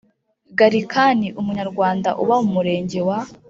[0.57, 3.19] Gallican umunyarwanda uba mu murenge wa